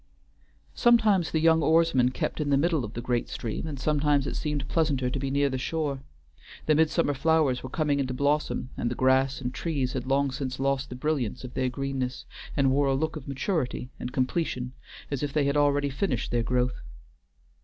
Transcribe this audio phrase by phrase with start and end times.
[0.73, 4.33] Sometimes the young oarsman kept in the middle of the great stream, and sometimes it
[4.35, 6.01] seemed pleasanter to be near the shore.
[6.65, 10.59] The midsummer flowers were coming into blossom, and the grass and trees had long since
[10.59, 12.25] lost the brilliance of their greenness,
[12.57, 14.73] and wore a look of maturity and completion,
[15.11, 16.81] as if they had already finished their growth.